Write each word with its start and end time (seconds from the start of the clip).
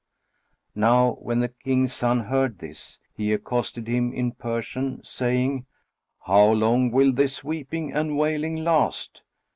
Now 0.73 1.11
when 1.21 1.41
the 1.41 1.53
King's 1.63 1.93
son 1.93 2.21
heard 2.21 2.57
this, 2.57 2.97
he 3.13 3.31
accosted 3.31 3.87
him 3.87 4.11
in 4.11 4.31
Persian, 4.31 5.03
saying, 5.03 5.67
"How 6.25 6.49
long 6.51 6.89
will 6.89 7.11
this 7.13 7.43
weeping 7.43 7.93
and 7.93 8.17
wailing 8.17 8.63
last? 8.63 9.21